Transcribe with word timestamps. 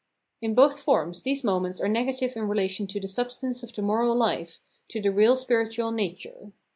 In 0.41 0.55
both 0.55 0.79
forms 0.81 1.21
these 1.21 1.43
moments 1.43 1.79
are 1.79 1.87
negative 1.87 2.33
in 2.35 2.45
rela 2.47 2.67
tion 2.67 2.87
to 2.87 2.99
the 2.99 3.07
substance 3.07 3.61
of 3.61 3.71
the 3.75 3.83
moral 3.83 4.15
hfe, 4.15 4.57
to 4.87 4.99
the 4.99 5.11
real 5.11 5.37
spiritual 5.37 5.91
nature. 5.91 6.53